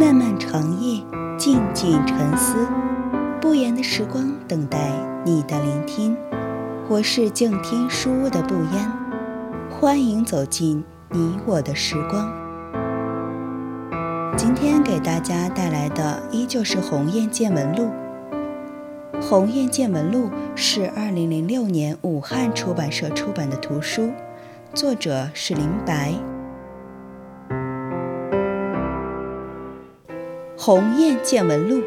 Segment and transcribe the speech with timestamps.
[0.00, 1.04] 漫漫长夜，
[1.36, 2.66] 静静沉思，
[3.38, 4.90] 不言的时光等待
[5.26, 6.16] 你的聆听。
[6.88, 8.90] 我是静听书屋的不言，
[9.68, 12.32] 欢迎走进你我的时光。
[14.38, 17.90] 今天给大家带来的依旧是《鸿雁见闻录》。
[19.20, 24.10] 《鸿雁见闻录》是2006年武汉出版社出版的图书，
[24.72, 26.12] 作者是林白。
[30.62, 31.78] 《鸿雁见闻录》，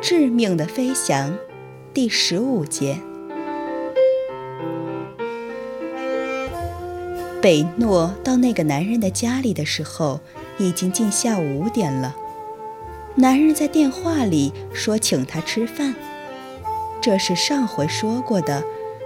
[0.00, 1.36] 致命的飞翔，
[1.92, 2.98] 第十五节。
[7.42, 10.20] 北诺到那个男人的家里的时候，
[10.56, 12.16] 已经近下午五点了。
[13.16, 15.94] 男人在电话里说请他吃饭，
[17.02, 18.64] 这是上回说过的，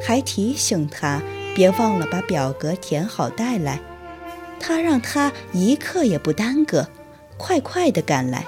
[0.00, 1.20] 还提醒他
[1.56, 3.80] 别忘了把表格填好带来。
[4.60, 6.86] 他让他一刻也不耽搁，
[7.36, 8.46] 快快地赶来。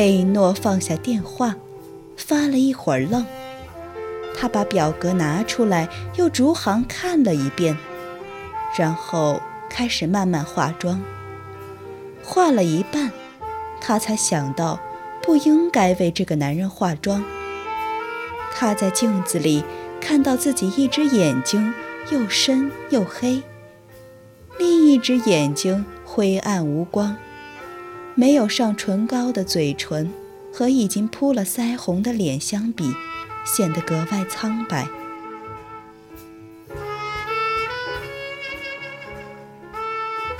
[0.00, 1.56] 贝诺放下电话，
[2.16, 3.22] 发了一会儿愣。
[4.34, 7.76] 他把表格拿出来，又逐行看了一遍，
[8.78, 11.02] 然后开始慢慢化妆。
[12.24, 13.12] 化了一半，
[13.78, 14.80] 他才想到
[15.22, 17.22] 不应该为这个男人化妆。
[18.54, 19.62] 他在镜子里
[20.00, 21.74] 看到自己一只眼睛
[22.10, 23.42] 又深又黑，
[24.58, 27.14] 另一只眼睛灰暗无光。
[28.20, 30.12] 没有上唇膏的嘴唇，
[30.52, 32.94] 和已经铺了腮红的脸相比，
[33.46, 34.86] 显得格外苍白，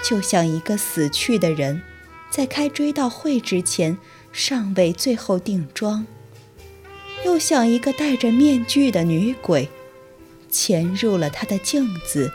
[0.06, 1.80] 就像一个死去的人，
[2.28, 3.96] 在开追悼会之前
[4.30, 6.06] 尚未最后定妆，
[7.24, 9.70] 又像一个戴着面具的女鬼，
[10.50, 12.30] 潜入了他的镜子，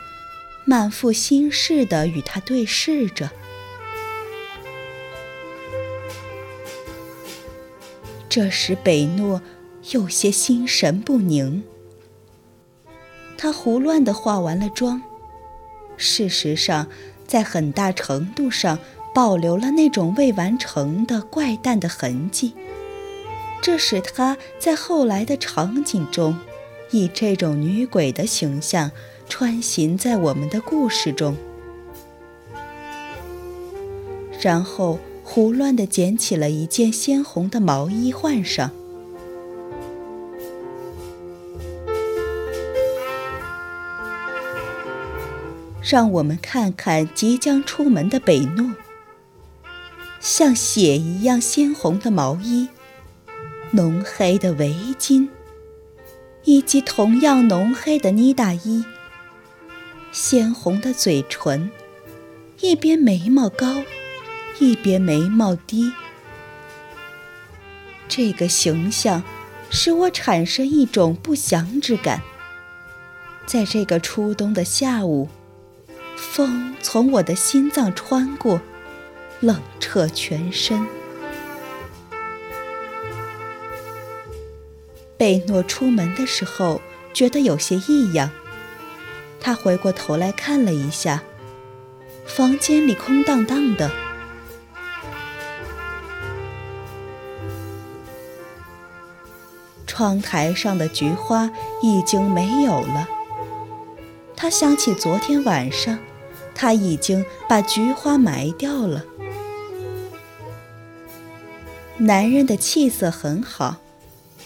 [0.64, 3.30] 满腹心事地与他对视着。
[8.36, 9.40] 这时，北诺
[9.92, 11.64] 有些心神不宁。
[13.38, 15.00] 他胡乱地化完了妆，
[15.96, 16.86] 事实上，
[17.26, 18.78] 在很大程度上
[19.14, 22.52] 保留了那种未完成的怪诞的痕迹。
[23.62, 26.38] 这使他在后来的场景中，
[26.90, 28.90] 以这种女鬼的形象
[29.30, 31.34] 穿行在我们的故事中，
[34.42, 34.98] 然后。
[35.28, 38.70] 胡乱地捡起了一件鲜红的毛衣换上，
[45.82, 48.72] 让我们看看即将出门的北诺。
[50.20, 52.68] 像血一样鲜红的毛衣，
[53.72, 55.28] 浓黑的围巾，
[56.44, 58.84] 以及同样浓黑的呢大衣，
[60.12, 61.70] 鲜红的嘴唇，
[62.60, 63.82] 一边眉毛高。
[64.58, 65.92] 一边眉毛低，
[68.08, 69.22] 这个形象
[69.70, 72.22] 使我产生一种不祥之感。
[73.46, 75.28] 在这个初冬的下午，
[76.16, 78.60] 风从我的心脏穿过，
[79.40, 80.86] 冷彻全身。
[85.18, 86.80] 贝诺出门的时候
[87.12, 88.30] 觉得有些异样，
[89.40, 91.22] 他回过头来看了一下，
[92.26, 94.05] 房间里空荡荡的。
[99.96, 103.08] 窗台上的菊花已经没有了。
[104.36, 105.98] 他想起昨天晚上，
[106.54, 109.06] 他已经把菊花埋掉了。
[111.96, 113.76] 男人的气色很好，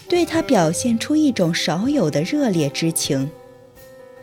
[0.07, 3.29] 对他表现出一种少有的热烈之情。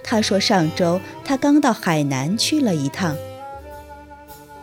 [0.02, 3.14] 他说：“上周他刚到海南去了一趟。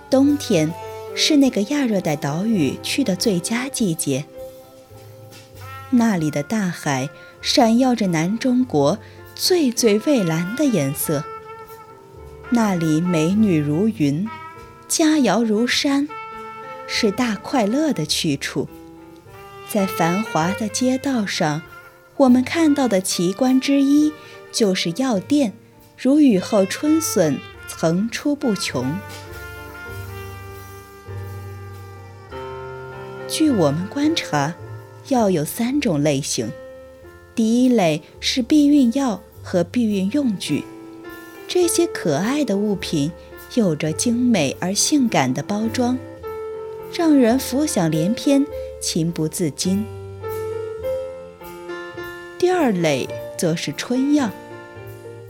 [0.10, 0.74] 冬天
[1.16, 4.26] 是那个亚热带岛屿去的最佳季节。”
[5.92, 7.10] 那里的大海
[7.42, 8.98] 闪耀着南中国
[9.36, 11.24] 最最蔚蓝的颜色。
[12.50, 14.28] 那里美女如云，
[14.88, 16.08] 佳肴如山，
[16.88, 18.68] 是大快乐的去处。
[19.70, 21.62] 在繁华的街道上，
[22.18, 24.14] 我们看到的奇观之一
[24.52, 25.54] 就是药店，
[25.98, 28.96] 如雨后春笋，层出不穷。
[33.28, 34.54] 据我们观察。
[35.10, 36.52] 药有三种类型，
[37.36, 40.64] 第一类是避孕药和避孕用具，
[41.48, 43.12] 这些可爱的物品
[43.54, 45.98] 有着精美而性感的包装，
[46.94, 48.46] 让人浮想联翩，
[48.82, 49.86] 情不自禁。
[52.38, 53.08] 第二类
[53.38, 54.30] 则是春药，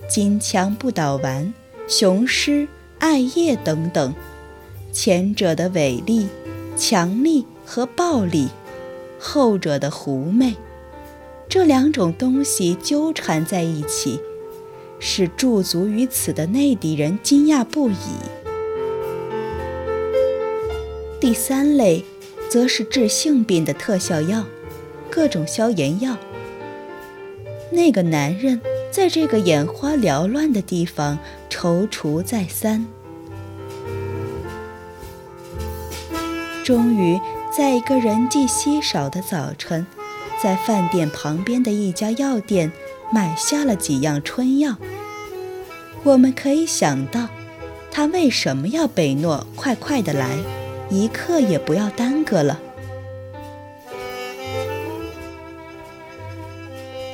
[0.09, 1.53] 金枪不倒丸、
[1.87, 2.67] 雄狮、
[2.99, 4.13] 艾叶等等，
[4.91, 6.27] 前者的伟力、
[6.77, 8.47] 强力和暴力，
[9.27, 10.55] 后者的狐媚，
[11.49, 14.21] 这两种东西纠缠在一起，
[14.99, 17.95] 使驻足于此的内地人惊讶不已。
[21.19, 22.05] 第三类，
[22.49, 24.45] 则是治性病的特效药，
[25.09, 26.15] 各种消炎药。
[27.71, 28.61] 那个男人
[28.91, 31.17] 在这个眼花缭乱的地方
[31.49, 32.85] 踌躇再三，
[36.63, 37.19] 终于
[37.55, 39.87] 在一个人迹稀少的早晨，
[40.43, 42.69] 在饭店旁边的一家药店
[43.13, 44.75] 买下了几样春药。
[46.03, 47.29] 我们可以想到，
[47.89, 50.37] 他为什么要北诺快快的来，
[50.89, 52.59] 一刻也不要耽搁了。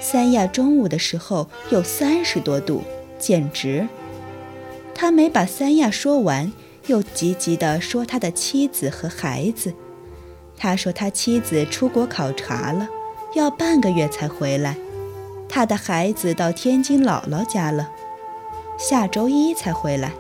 [0.02, 2.84] 三亚中午的时候有三十多度，
[3.20, 3.88] 简直。
[4.96, 6.52] 他没把三亚说完，
[6.88, 9.76] 又急急地说他的妻子和孩子。
[10.64, 12.88] 他说他妻子出国考察了，
[13.34, 14.78] 要半个月才回来。
[15.50, 17.90] 他的孩子到天津姥姥家了，
[18.78, 20.12] 下周一才回来。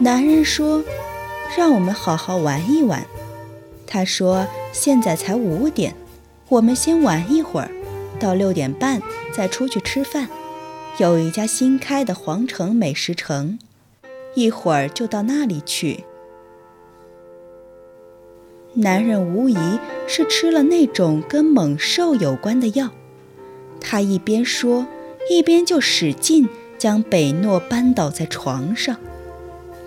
[0.00, 0.84] 男人说
[1.56, 3.02] ：“让我们好好玩一玩。”
[3.88, 5.94] 他说：“现在才五点。”
[6.50, 7.70] 我们先玩一会儿，
[8.20, 9.00] 到六点半
[9.34, 10.28] 再出去吃饭。
[10.98, 13.58] 有一家新开的皇城美食城，
[14.34, 16.04] 一会儿就到那里去。
[18.74, 19.56] 男人无疑
[20.06, 22.90] 是吃了那种跟猛兽有关的药，
[23.80, 24.86] 他一边说，
[25.30, 26.48] 一边就使劲
[26.78, 28.96] 将北诺扳倒在床上。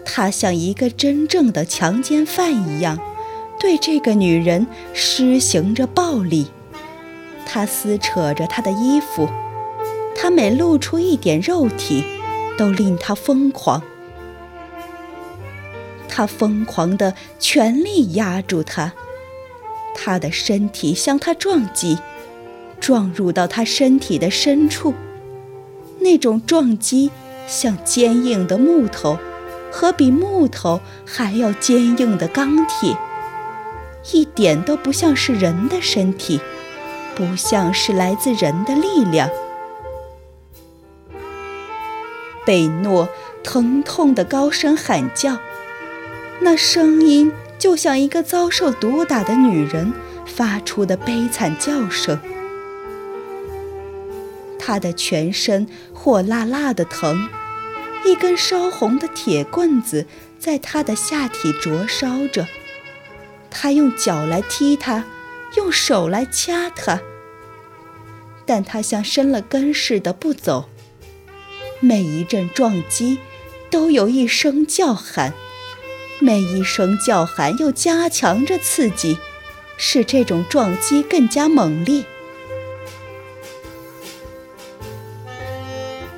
[0.03, 2.99] 他像一个真正的强奸犯一样。
[3.59, 6.47] 对这个女人施行着暴力，
[7.45, 9.29] 他撕扯着她的衣服，
[10.15, 12.03] 他每露出一点肉体，
[12.57, 13.83] 都令他疯狂。
[16.11, 18.93] 他疯狂地全力压住他，
[19.95, 21.97] 他的身体向他撞击，
[22.79, 24.93] 撞入到他身体的深处，
[26.01, 27.09] 那种撞击
[27.47, 29.17] 像坚硬的木头，
[29.71, 32.97] 和比木头还要坚硬的钢铁。
[34.11, 36.41] 一点都不像是人的身体，
[37.15, 39.29] 不像是来自人的力量。
[42.43, 43.07] 贝诺
[43.43, 45.37] 疼痛的高声喊叫，
[46.41, 49.93] 那声音就像一个遭受毒打的女人
[50.25, 52.19] 发出的悲惨叫声。
[54.59, 57.29] 她的全身火辣辣的疼，
[58.05, 60.07] 一根烧红的铁棍子
[60.39, 62.47] 在她的下体灼烧着。
[63.53, 65.03] 他用脚来踢他，
[65.57, 67.01] 用手来掐他，
[68.45, 70.69] 但他像生了根似的不走。
[71.81, 73.19] 每一阵撞击，
[73.69, 75.33] 都有一声叫喊，
[76.23, 79.17] 每一声叫喊又加强着刺激，
[79.75, 82.03] 使这种撞击更加猛烈。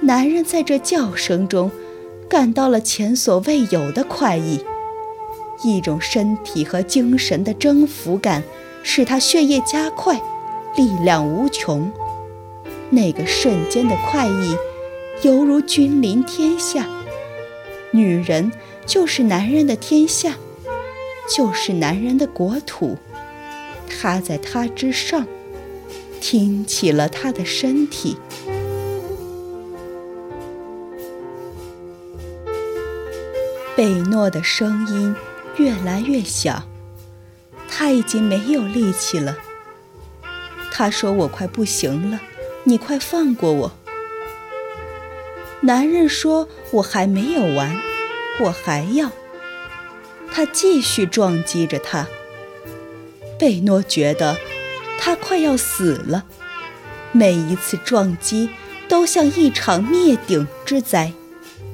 [0.01, 1.71] 男人在这叫声中，
[2.29, 4.65] 感到了前所未有的快意。
[5.63, 8.43] 一种身体和精神的征服感，
[8.83, 10.21] 使他血液加快，
[10.75, 11.89] 力量无穷。
[12.89, 14.57] 那个瞬间的快意，
[15.21, 16.85] 犹如君临天下。
[17.91, 18.51] 女人
[18.85, 20.35] 就是男人的天下，
[21.35, 22.97] 就是男人的国土。
[23.89, 25.25] 他在他之上，
[26.19, 28.17] 听起了他的身体。
[33.75, 35.15] 贝诺的声音。
[35.57, 36.63] 越来越小，
[37.69, 39.37] 他已经没有力气了。
[40.71, 42.19] 他说：“我快不行了，
[42.63, 43.71] 你快放过我。”
[45.61, 47.79] 男人说：“我还没有完，
[48.39, 49.11] 我还要。”
[50.31, 52.07] 他继续撞击着他。
[53.39, 54.37] 贝诺觉得
[54.99, 56.25] 他快要死了，
[57.11, 58.49] 每一次撞击
[58.87, 61.13] 都像一场灭顶之灾，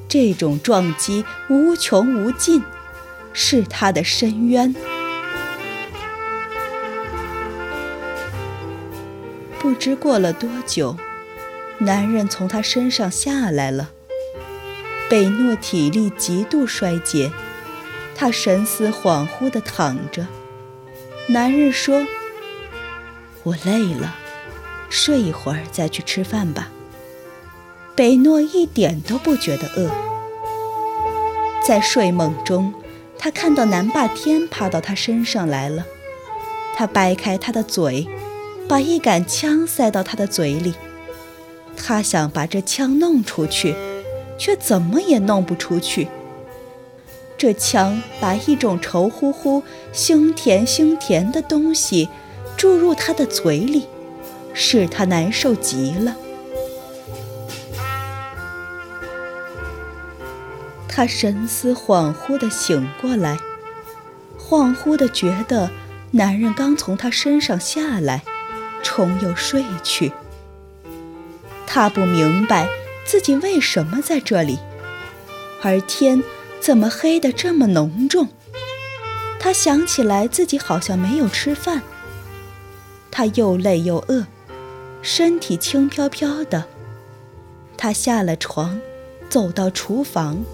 [0.08, 2.62] 这种撞击无穷无尽。
[3.32, 4.74] 是他的深渊。
[9.60, 10.96] 不知过了多久，
[11.78, 13.90] 男人从他身上下来了。
[15.10, 17.32] 贝诺体力极度衰竭，
[18.14, 20.28] 他神思恍惚地躺着。
[21.26, 22.06] 男人说
[23.42, 24.14] ：“我累了，
[24.88, 26.68] 睡一会儿再去吃饭吧。”
[27.96, 29.90] 贝诺一点都不觉得饿，
[31.66, 32.72] 在睡梦中。
[33.18, 35.84] 他看到南霸天爬到他身上来了，
[36.76, 38.06] 他掰开他的嘴，
[38.68, 40.74] 把一杆枪塞到他的嘴里。
[41.76, 43.74] 他想把这枪弄出去，
[44.40, 46.08] 却怎么也弄不出去。
[47.36, 52.08] 这枪把一种稠乎乎、腥甜腥甜的东西
[52.56, 53.86] 注入他的嘴里，
[54.54, 56.16] 使他难受极了。
[60.88, 63.38] 他神思恍惚地醒过来，
[64.38, 65.70] 恍惚地觉得
[66.12, 68.22] 男人刚从他身上下来，
[68.82, 70.12] 重又睡去。
[71.66, 72.68] 他不明白
[73.10, 74.60] 自己为什么在这里，
[75.62, 76.22] 而天。
[76.60, 78.28] 怎么黑得这么浓重？
[79.40, 81.82] 他想起来自己好像没有吃饭。
[83.10, 84.26] 他又累又饿，
[85.00, 86.66] 身体轻飘飘的。
[87.78, 88.78] 他下了床，
[89.30, 90.44] 走到厨房。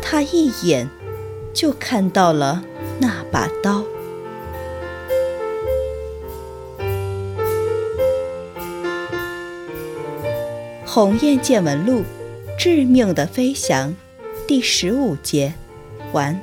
[0.00, 0.88] 他一眼
[1.52, 2.62] 就看到了
[3.00, 3.80] 那把刀。
[10.90, 12.00] 《鸿雁见闻录》，
[12.58, 13.94] 致命的飞翔，
[14.46, 15.52] 第十五节，
[16.12, 16.40] 完。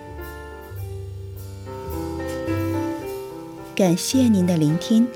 [3.75, 5.07] 感谢您的聆听，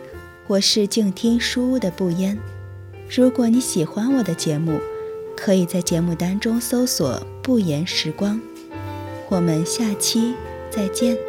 [0.47, 2.39] 我是静听书屋的不言。
[3.07, 4.79] 如果你喜欢我的节目，
[5.37, 8.41] 可以在节目单中搜索“不言时光”。
[9.29, 10.33] 我们下期
[10.71, 11.28] 再见。